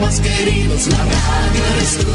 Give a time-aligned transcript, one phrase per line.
[0.00, 2.06] más queridos, la radio eres tú.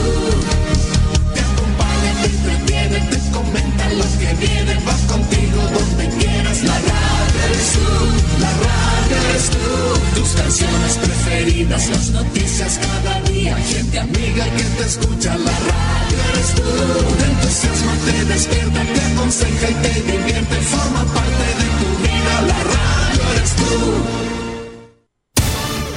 [1.33, 7.39] Te acompaña, te entretiene, te comenta lo que viene, va contigo donde quieras, la radio
[7.45, 10.19] eres tú, la radio eres tú.
[10.19, 15.37] Tus canciones preferidas, las noticias cada día, gente amiga que te escucha,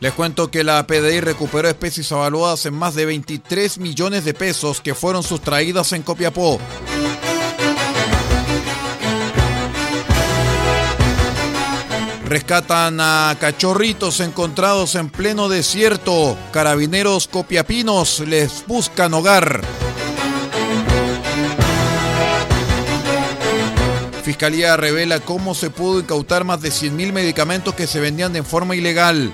[0.00, 4.80] Les cuento que la PDI recuperó especies avaluadas en más de 23 millones de pesos
[4.80, 6.60] que fueron sustraídas en Copiapó.
[12.26, 16.36] Rescatan a cachorritos encontrados en pleno desierto.
[16.52, 19.62] Carabineros copiapinos les buscan hogar.
[24.24, 28.74] Fiscalía revela cómo se pudo incautar más de 100.000 medicamentos que se vendían de forma
[28.74, 29.32] ilegal.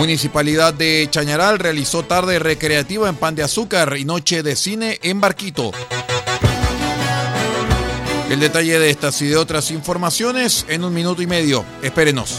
[0.00, 5.20] Municipalidad de Chañaral realizó tarde recreativa en Pan de Azúcar y noche de cine en
[5.20, 5.72] Barquito.
[8.30, 11.66] El detalle de estas y de otras informaciones en un minuto y medio.
[11.82, 12.38] Espérenos.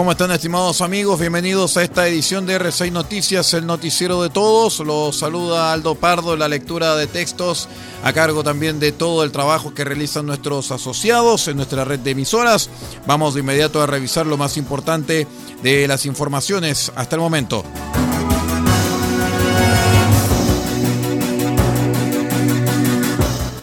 [0.00, 1.20] ¿Cómo están estimados amigos?
[1.20, 4.78] Bienvenidos a esta edición de R6 Noticias, el noticiero de todos.
[4.78, 7.68] Los saluda Aldo Pardo, la lectura de textos
[8.02, 12.12] a cargo también de todo el trabajo que realizan nuestros asociados en nuestra red de
[12.12, 12.70] emisoras.
[13.06, 15.26] Vamos de inmediato a revisar lo más importante
[15.62, 17.62] de las informaciones hasta el momento.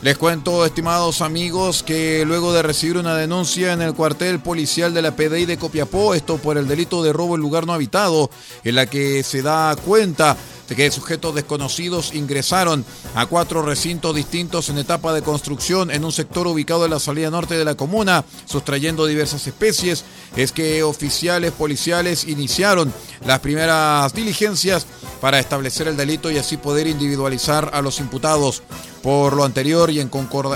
[0.07, 5.01] Les cuento, estimados amigos, que luego de recibir una denuncia en el cuartel policial de
[5.01, 8.29] la PDI de Copiapó, esto por el delito de robo en lugar no habitado,
[8.63, 10.37] en la que se da cuenta
[10.75, 12.85] que sujetos desconocidos ingresaron
[13.15, 17.29] a cuatro recintos distintos en etapa de construcción en un sector ubicado en la salida
[17.29, 20.03] norte de la comuna, sustrayendo diversas especies,
[20.35, 22.93] es que oficiales policiales iniciaron
[23.25, 24.85] las primeras diligencias
[25.21, 28.63] para establecer el delito y así poder individualizar a los imputados.
[29.01, 30.11] Por lo anterior y en,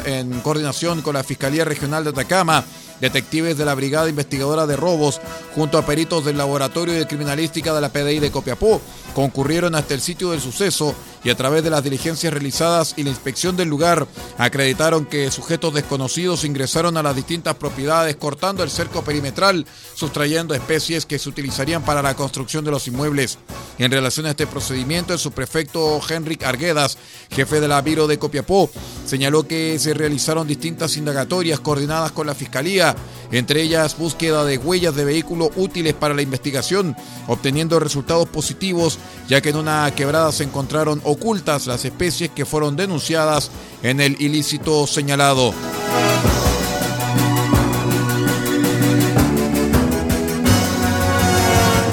[0.05, 2.65] en coordinación con la Fiscalía Regional de Atacama,
[3.01, 5.19] detectives de la Brigada Investigadora de Robos,
[5.55, 8.79] junto a peritos del Laboratorio de Criminalística de la PDI de Copiapó,
[9.13, 13.09] concurrieron hasta el sitio del suceso y a través de las diligencias realizadas y la
[13.09, 14.07] inspección del lugar
[14.37, 19.65] acreditaron que sujetos desconocidos ingresaron a las distintas propiedades cortando el cerco perimetral,
[19.95, 23.37] sustrayendo especies que se utilizarían para la construcción de los inmuebles.
[23.77, 26.97] En relación a este procedimiento, el subprefecto Henrik Arguedas,
[27.31, 28.69] jefe de la Biro de Copiapó,
[29.05, 32.90] señaló que se realizaron distintas indagatorias coordinadas con la Fiscalía,
[33.31, 36.95] entre ellas búsqueda de huellas de vehículos útiles para la investigación,
[37.27, 42.75] obteniendo resultados positivos, ya que en una quebrada se encontraron ocultas las especies que fueron
[42.75, 43.51] denunciadas
[43.83, 45.53] en el ilícito señalado.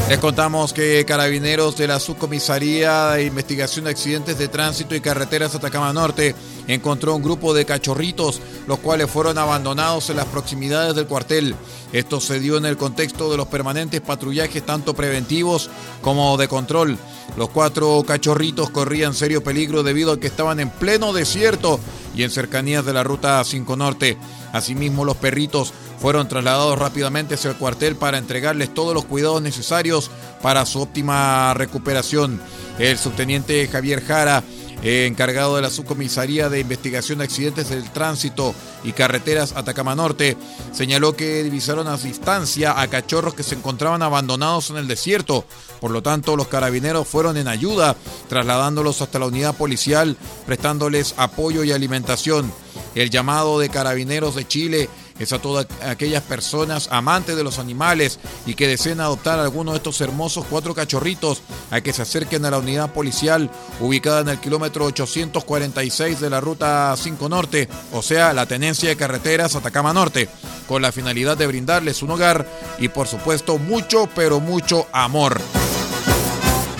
[0.08, 5.54] Les contamos que carabineros de la Subcomisaría de Investigación de Accidentes de Tránsito y Carreteras
[5.54, 6.34] Atacama Norte
[6.66, 11.54] encontró un grupo de cachorritos, los cuales fueron abandonados en las proximidades del cuartel.
[11.92, 15.68] Esto se dio en el contexto de los permanentes patrullajes tanto preventivos
[16.00, 16.96] como de control.
[17.36, 21.78] Los cuatro cachorritos corrían serio peligro debido a que estaban en pleno desierto
[22.18, 24.18] y en cercanías de la ruta 5 Norte.
[24.52, 30.10] Asimismo, los perritos fueron trasladados rápidamente hacia el cuartel para entregarles todos los cuidados necesarios
[30.42, 32.40] para su óptima recuperación.
[32.80, 34.42] El subteniente Javier Jara
[34.82, 38.54] eh, encargado de la Subcomisaría de Investigación de Accidentes del Tránsito
[38.84, 40.36] y Carreteras Atacama Norte,
[40.72, 45.44] señaló que divisaron a distancia a cachorros que se encontraban abandonados en el desierto.
[45.80, 47.96] Por lo tanto, los carabineros fueron en ayuda,
[48.28, 50.16] trasladándolos hasta la unidad policial,
[50.46, 52.52] prestándoles apoyo y alimentación.
[52.94, 58.18] El llamado de carabineros de Chile es a todas aquellas personas amantes de los animales
[58.46, 62.50] y que deseen adoptar alguno de estos hermosos cuatro cachorritos a que se acerquen a
[62.50, 63.50] la unidad policial
[63.80, 68.96] ubicada en el kilómetro 846 de la ruta 5 Norte, o sea, la tenencia de
[68.96, 70.28] carreteras Atacama Norte,
[70.66, 72.46] con la finalidad de brindarles un hogar
[72.78, 75.40] y por supuesto mucho, pero mucho amor.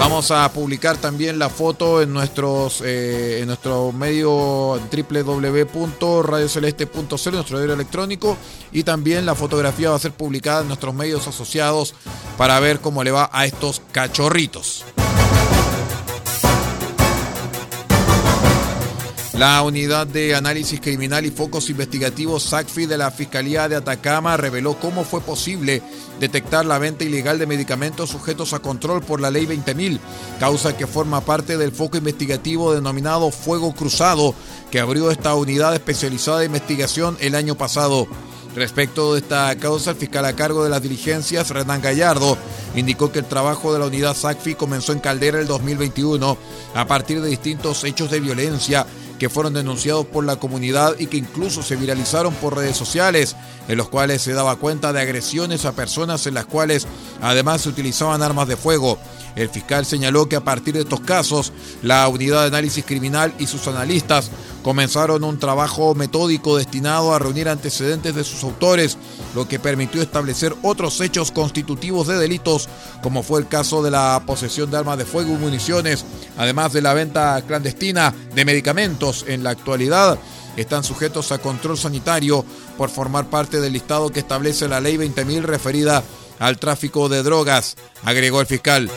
[0.09, 7.75] Vamos a publicar también la foto en nuestros eh, en nuestro medio www.radioceleste.cl, nuestro diario
[7.75, 8.39] electrónico,
[8.73, 11.95] y también la fotografía va a ser publicada en nuestros medios asociados
[12.39, 14.87] para ver cómo le va a estos cachorritos.
[19.39, 24.75] La unidad de análisis criminal y focos investigativos SACFI de la Fiscalía de Atacama reveló
[24.81, 25.81] cómo fue posible
[26.19, 30.01] detectar la venta ilegal de medicamentos sujetos a control por la ley 20.000,
[30.41, 34.35] causa que forma parte del foco investigativo denominado Fuego Cruzado,
[34.73, 38.09] que abrió esta unidad especializada de investigación el año pasado.
[38.57, 42.37] Respecto de esta causa, el fiscal a cargo de las diligencias, Renan Gallardo,
[42.75, 46.37] indicó que el trabajo de la unidad SACFI comenzó en Caldera el 2021
[46.75, 48.85] a partir de distintos hechos de violencia
[49.19, 53.37] que fueron denunciados por la comunidad y que incluso se viralizaron por redes sociales,
[53.69, 56.87] en los cuales se daba cuenta de agresiones a personas en las cuales
[57.21, 58.99] además se utilizaban armas de fuego.
[59.37, 61.53] El fiscal señaló que a partir de estos casos,
[61.83, 64.31] la unidad de análisis criminal y sus analistas
[64.63, 68.99] comenzaron un trabajo metódico destinado a reunir antecedentes de sus autores,
[69.35, 72.69] lo que permitió establecer otros hechos constitutivos de delitos,
[73.03, 76.05] como fue el caso de la posesión de armas de fuego y municiones,
[76.37, 79.25] además de la venta clandestina de medicamentos.
[79.29, 80.19] En la actualidad,
[80.57, 82.45] están sujetos a control sanitario
[82.77, 86.03] por formar parte del listado que establece la ley 20.000 referida
[86.39, 88.91] al tráfico de drogas, agregó el fiscal.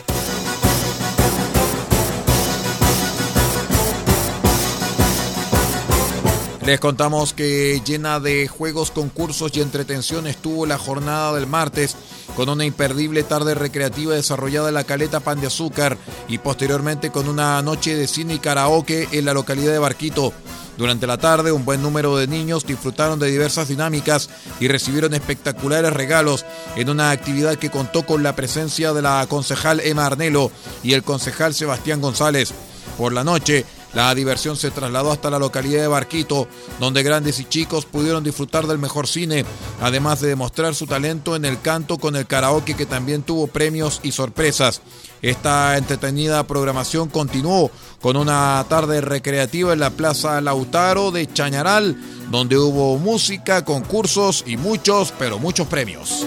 [6.64, 11.96] Les contamos que llena de juegos, concursos y entretención estuvo la jornada del martes
[12.36, 15.98] con una imperdible tarde recreativa desarrollada en la Caleta Pan de Azúcar
[16.28, 20.32] y posteriormente con una noche de cine y karaoke en la localidad de Barquito.
[20.78, 25.92] Durante la tarde, un buen número de niños disfrutaron de diversas dinámicas y recibieron espectaculares
[25.92, 30.52] regalos en una actividad que contó con la presencia de la concejal Emma Arnelo
[30.84, 32.54] y el concejal Sebastián González.
[32.96, 33.64] Por la noche,
[33.94, 36.48] la diversión se trasladó hasta la localidad de Barquito,
[36.80, 39.44] donde grandes y chicos pudieron disfrutar del mejor cine,
[39.80, 44.00] además de demostrar su talento en el canto con el karaoke que también tuvo premios
[44.02, 44.80] y sorpresas.
[45.20, 47.70] Esta entretenida programación continuó
[48.00, 51.96] con una tarde recreativa en la Plaza Lautaro de Chañaral,
[52.30, 56.26] donde hubo música, concursos y muchos, pero muchos premios.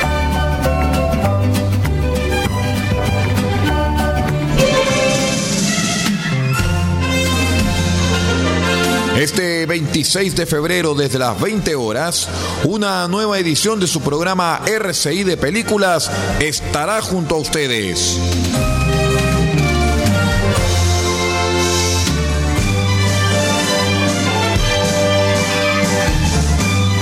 [9.21, 12.27] Este 26 de febrero desde las 20 horas,
[12.63, 16.09] una nueva edición de su programa RCI de Películas
[16.39, 18.19] estará junto a ustedes.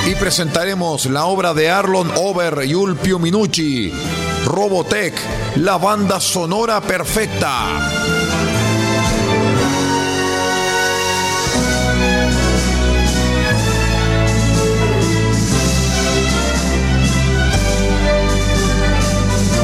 [0.05, 3.93] Y presentaremos la obra de Arlon Over y Ulpio Minucci,
[4.45, 5.15] Robotech,
[5.55, 8.18] la banda sonora perfecta.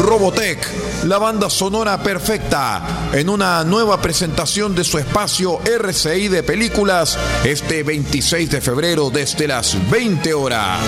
[0.05, 0.59] Robotech,
[1.05, 7.81] la banda sonora perfecta, en una nueva presentación de su espacio RCI de películas este
[7.81, 10.79] 26 de febrero desde las 20 horas.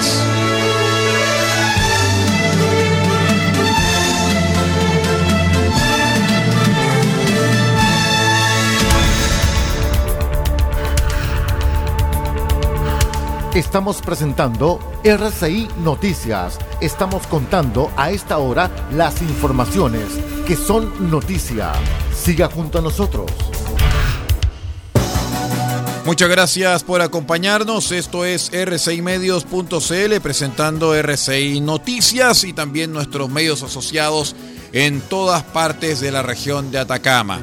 [13.57, 16.59] Estamos presentando RCI Noticias.
[16.79, 20.03] Estamos contando a esta hora las informaciones
[20.45, 21.71] que son noticia.
[22.15, 23.31] Siga junto a nosotros.
[26.05, 27.91] Muchas gracias por acompañarnos.
[27.91, 34.35] Esto es rcimedios.cl presentando RCI Noticias y también nuestros medios asociados
[34.71, 37.41] en todas partes de la región de Atacama.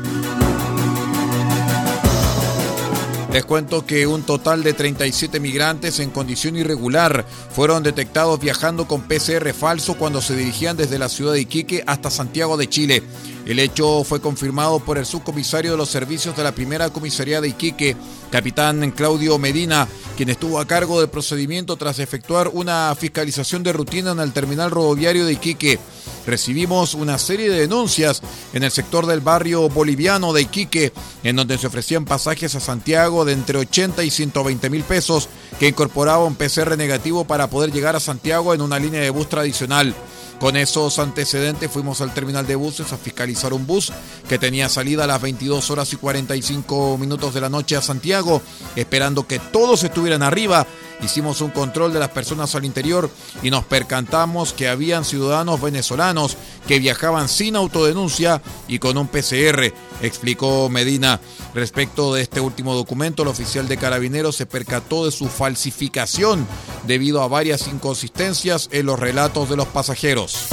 [3.35, 9.09] Les cuento que un total de 37 migrantes en condición irregular fueron detectados viajando con
[9.09, 13.03] PCR falso cuando se dirigían desde la ciudad de Iquique hasta Santiago de Chile.
[13.47, 17.49] El hecho fue confirmado por el subcomisario de los servicios de la primera comisaría de
[17.49, 17.95] Iquique,
[18.31, 19.87] capitán Claudio Medina,
[20.17, 24.71] quien estuvo a cargo del procedimiento tras efectuar una fiscalización de rutina en el terminal
[24.71, 25.79] rodoviario de Iquique.
[26.27, 28.23] Recibimos una serie de denuncias
[28.55, 33.27] en el sector del barrio boliviano de Iquique, en donde se ofrecían pasajes a Santiago
[33.27, 35.29] de entre 80 y 120 mil pesos,
[35.61, 39.29] que incorporaba un PCR negativo para poder llegar a Santiago en una línea de bus
[39.29, 39.95] tradicional.
[40.41, 43.93] Con esos antecedentes fuimos al terminal de buses a fiscalizar un bus
[44.29, 48.43] que tenía salida a las 22 horas y 45 minutos de la noche a Santiago,
[48.77, 50.67] esperando que todos estuvieran arriba.
[51.05, 53.11] Hicimos un control de las personas al interior
[53.43, 59.75] y nos percatamos que habían ciudadanos venezolanos que viajaban sin autodenuncia y con un PCR,
[60.01, 61.21] explicó Medina.
[61.55, 66.47] Respecto de este último documento, el oficial de carabineros se percató de su falsificación
[66.87, 70.49] debido a varias inconsistencias en los relatos de los pasajeros.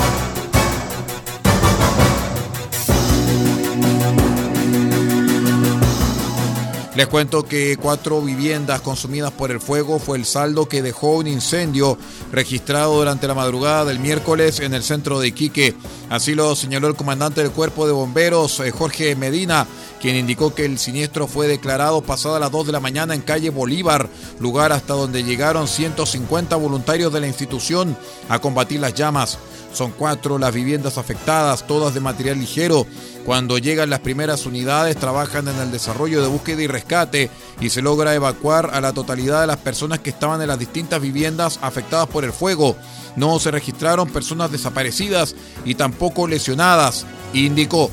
[6.94, 11.28] Les cuento que cuatro viviendas consumidas por el fuego fue el saldo que dejó un
[11.28, 11.98] incendio
[12.34, 15.74] registrado durante la madrugada del miércoles en el centro de Iquique.
[16.10, 19.66] Así lo señaló el comandante del cuerpo de bomberos, eh, Jorge Medina,
[20.02, 23.52] quien indicó que el siniestro fue declarado pasada las 2 de la mañana en calle
[23.52, 24.10] Bolívar,
[24.42, 27.96] lugar hasta donde llegaron 150 voluntarios de la institución
[28.28, 29.38] a combatir las llamas.
[29.74, 32.86] Son cuatro las viviendas afectadas, todas de material ligero.
[33.26, 37.82] Cuando llegan las primeras unidades, trabajan en el desarrollo de búsqueda y rescate y se
[37.82, 42.08] logra evacuar a la totalidad de las personas que estaban en las distintas viviendas afectadas
[42.08, 42.76] por el fuego.
[43.16, 45.36] No se registraron personas desaparecidas
[45.66, 47.90] y tampoco lesionadas, indicó.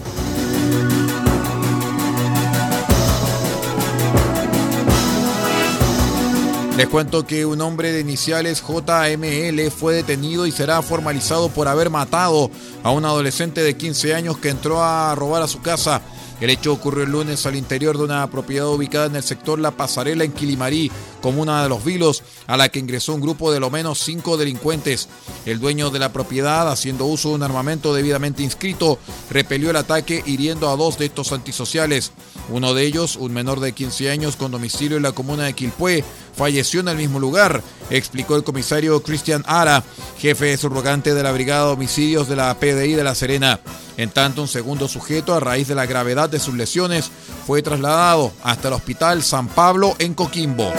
[6.78, 11.90] Les cuento que un hombre de iniciales JML fue detenido y será formalizado por haber
[11.90, 12.52] matado
[12.84, 16.02] a un adolescente de 15 años que entró a robar a su casa.
[16.40, 19.72] El hecho ocurrió el lunes al interior de una propiedad ubicada en el sector La
[19.72, 20.88] Pasarela en Quilimarí,
[21.20, 25.08] comuna de Los Vilos, a la que ingresó un grupo de lo menos cinco delincuentes.
[25.46, 30.22] El dueño de la propiedad, haciendo uso de un armamento debidamente inscrito, repelió el ataque
[30.26, 32.12] hiriendo a dos de estos antisociales.
[32.50, 36.04] Uno de ellos, un menor de 15 años con domicilio en la comuna de Quilpué,
[36.38, 39.82] falleció en el mismo lugar, explicó el comisario Cristian Ara,
[40.18, 43.60] jefe subrogante de la Brigada de Homicidios de la PDI de La Serena.
[43.96, 47.10] En tanto, un segundo sujeto, a raíz de la gravedad de sus lesiones,
[47.44, 50.72] fue trasladado hasta el Hospital San Pablo en Coquimbo.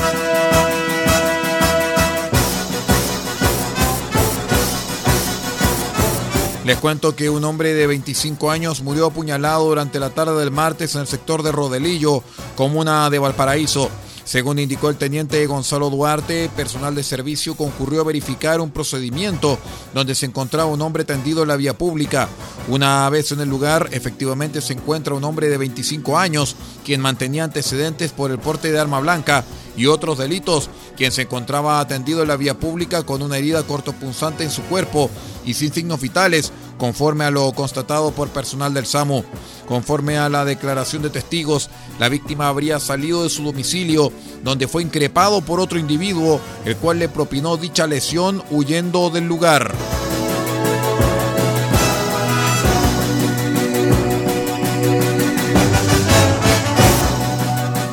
[6.63, 10.93] Les cuento que un hombre de 25 años murió apuñalado durante la tarde del martes
[10.95, 12.23] en el sector de Rodelillo,
[12.55, 13.89] comuna de Valparaíso.
[14.29, 19.57] Según indicó el teniente Gonzalo Duarte, personal de servicio concurrió a verificar un procedimiento
[19.95, 22.29] donde se encontraba un hombre tendido en la vía pública.
[22.67, 26.55] Una vez en el lugar, efectivamente se encuentra un hombre de 25 años,
[26.85, 29.43] quien mantenía antecedentes por el porte de arma blanca
[29.75, 34.43] y otros delitos, quien se encontraba atendido en la vía pública con una herida cortopunzante
[34.43, 35.09] en su cuerpo
[35.43, 39.23] y sin signos vitales, conforme a lo constatado por personal del SAMU.
[39.67, 41.69] Conforme a la declaración de testigos,
[41.99, 44.11] la víctima habría salido de su domicilio,
[44.43, 49.75] donde fue increpado por otro individuo, el cual le propinó dicha lesión huyendo del lugar.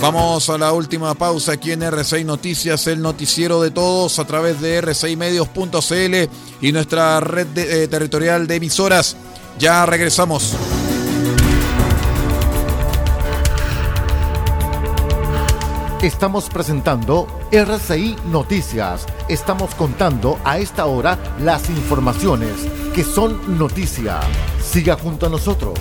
[0.07, 4.61] Vamos a la última pausa aquí en R6 Noticias, el noticiero de todos a través
[4.61, 9.17] de r6medios.cl y nuestra red eh, territorial de emisoras.
[9.59, 10.55] Ya regresamos.
[16.01, 19.07] Estamos presentando RCI Noticias.
[19.29, 22.53] Estamos contando a esta hora las informaciones
[22.95, 24.21] que son noticia.
[24.63, 25.81] Siga junto a nosotros.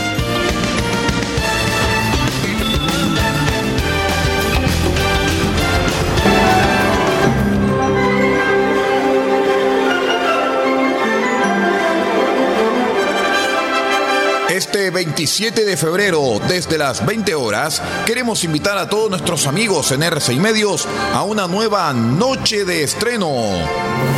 [14.81, 20.01] Este 27 de febrero, desde las 20 horas, queremos invitar a todos nuestros amigos en
[20.01, 23.29] RCI Medios a una nueva noche de estreno,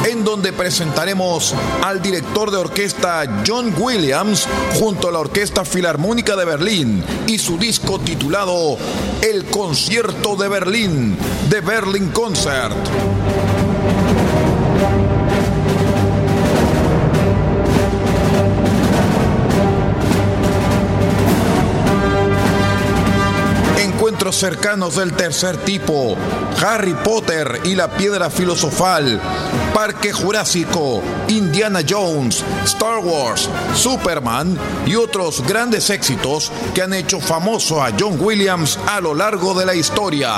[0.06, 4.48] en donde presentaremos al director de orquesta John Williams
[4.80, 8.78] junto a la Orquesta Filarmónica de Berlín y su disco titulado
[9.22, 11.18] El Concierto de Berlín,
[11.50, 12.78] de Berlin Concert.
[24.24, 26.16] Encuentros cercanos del tercer tipo,
[26.66, 29.20] Harry Potter y la piedra filosofal,
[29.74, 37.84] Parque Jurásico, Indiana Jones, Star Wars, Superman y otros grandes éxitos que han hecho famoso
[37.84, 40.38] a John Williams a lo largo de la historia.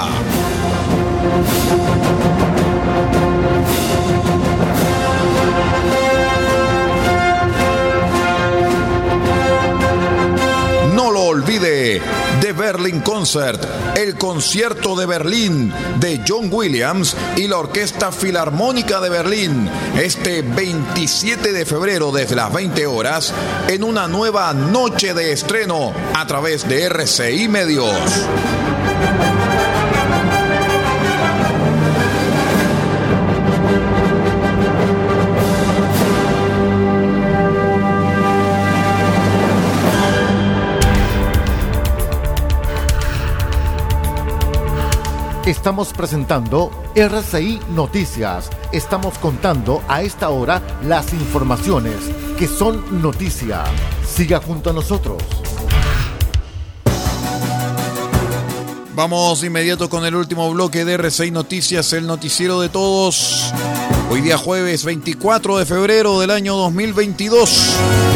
[13.96, 21.52] El concierto de Berlín de John Williams y la Orquesta Filarmónica de Berlín, este 27
[21.52, 23.34] de febrero desde las 20 horas,
[23.68, 27.98] en una nueva noche de estreno a través de RCI Medios.
[45.46, 48.50] Estamos presentando RCI Noticias.
[48.72, 51.98] Estamos contando a esta hora las informaciones
[52.36, 53.64] que son noticia.
[54.04, 55.22] Siga junto a nosotros.
[58.96, 63.54] Vamos inmediato con el último bloque de RCI Noticias, el noticiero de todos.
[64.10, 68.15] Hoy día jueves 24 de febrero del año 2022.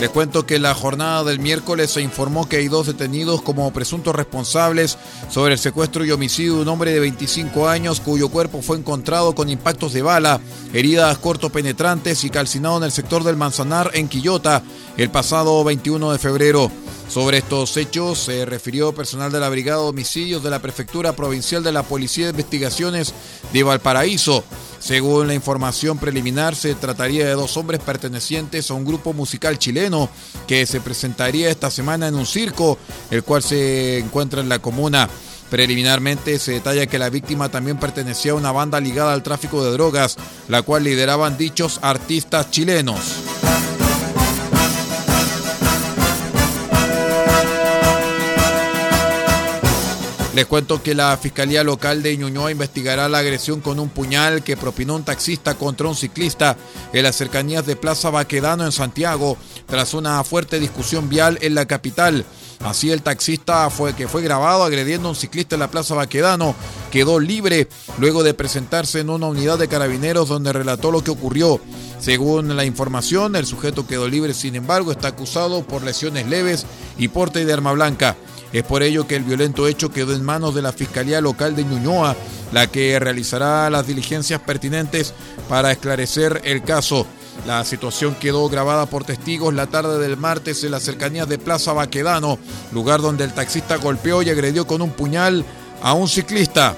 [0.00, 4.14] Les cuento que la jornada del miércoles se informó que hay dos detenidos como presuntos
[4.14, 4.96] responsables
[5.28, 9.34] sobre el secuestro y homicidio de un hombre de 25 años cuyo cuerpo fue encontrado
[9.34, 10.40] con impactos de bala,
[10.72, 14.62] heridas cortopenetrantes y calcinado en el sector del Manzanar en Quillota
[14.96, 16.70] el pasado 21 de febrero.
[17.08, 21.64] Sobre estos hechos se refirió personal de la Brigada de Homicidios de la Prefectura Provincial
[21.64, 23.14] de la Policía de Investigaciones
[23.52, 24.44] de Valparaíso.
[24.78, 30.08] Según la información preliminar, se trataría de dos hombres pertenecientes a un grupo musical chileno
[30.46, 32.78] que se presentaría esta semana en un circo,
[33.10, 35.08] el cual se encuentra en la comuna.
[35.50, 39.72] Preliminarmente se detalla que la víctima también pertenecía a una banda ligada al tráfico de
[39.72, 43.27] drogas, la cual lideraban dichos artistas chilenos.
[50.38, 54.56] Les cuento que la Fiscalía Local de Ñuñoa investigará la agresión con un puñal que
[54.56, 56.56] propinó un taxista contra un ciclista
[56.92, 61.66] en las cercanías de Plaza Baquedano en Santiago, tras una fuerte discusión vial en la
[61.66, 62.24] capital.
[62.60, 66.54] Así el taxista fue que fue grabado agrediendo a un ciclista en la Plaza Baquedano
[66.92, 67.66] quedó libre
[67.98, 71.60] luego de presentarse en una unidad de carabineros donde relató lo que ocurrió.
[71.98, 76.64] Según la información, el sujeto quedó libre, sin embargo, está acusado por lesiones leves
[76.96, 78.16] y porte de arma blanca.
[78.52, 81.64] Es por ello que el violento hecho quedó en manos de la Fiscalía Local de
[81.64, 82.16] Ñuñoa,
[82.52, 85.12] la que realizará las diligencias pertinentes
[85.48, 87.06] para esclarecer el caso.
[87.46, 91.72] La situación quedó grabada por testigos la tarde del martes en las cercanías de Plaza
[91.72, 92.38] Baquedano,
[92.72, 95.44] lugar donde el taxista golpeó y agredió con un puñal
[95.82, 96.74] a un ciclista.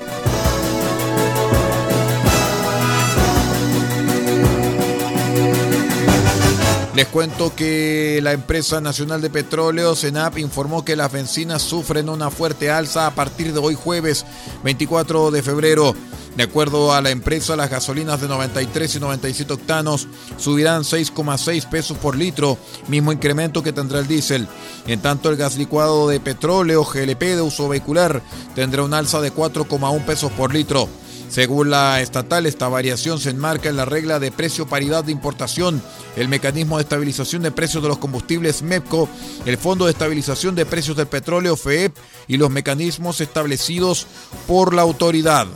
[7.01, 12.31] Les cuento que la empresa nacional de petróleo, CENAP, informó que las bencinas sufren una
[12.31, 14.27] fuerte alza a partir de hoy jueves
[14.65, 15.95] 24 de febrero.
[16.37, 21.97] De acuerdo a la empresa, las gasolinas de 93 y 97 octanos subirán 6,6 pesos
[21.97, 22.59] por litro,
[22.89, 24.47] mismo incremento que tendrá el diésel.
[24.87, 28.21] En tanto, el gas licuado de petróleo GLP de uso vehicular
[28.55, 30.87] tendrá un alza de 4,1 pesos por litro.
[31.31, 35.81] Según la estatal, esta variación se enmarca en la regla de precio paridad de importación,
[36.17, 39.09] el mecanismo de estabilización de precios de los combustibles MEPCO,
[39.47, 44.09] el Fondo de Estabilización de Precios del Petróleo FEEP y los mecanismos establecidos
[44.49, 45.47] por la autoridad.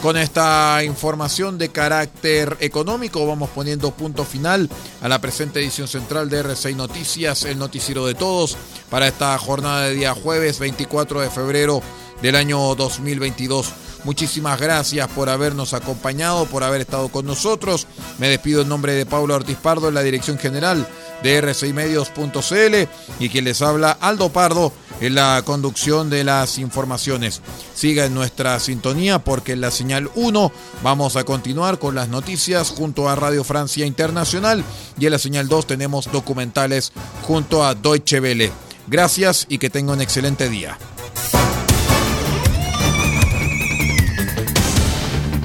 [0.00, 4.68] Con esta información de carácter económico vamos poniendo punto final
[5.00, 8.56] a la presente edición central de R6 Noticias, el noticiero de todos,
[8.90, 11.82] para esta jornada de día jueves 24 de febrero
[12.22, 13.72] del año 2022.
[14.04, 17.86] Muchísimas gracias por habernos acompañado, por haber estado con nosotros.
[18.18, 20.88] Me despido en nombre de Pablo Ortiz Pardo en la dirección general
[21.22, 22.88] de r6medios.cl
[23.20, 27.42] y quien les habla Aldo Pardo en la conducción de las informaciones.
[27.74, 32.70] Siga en nuestra sintonía porque en la señal 1 vamos a continuar con las noticias
[32.70, 34.64] junto a Radio Francia Internacional
[34.98, 38.52] y en la señal 2 tenemos documentales junto a Deutsche Welle.
[38.88, 40.76] Gracias y que tenga un excelente día.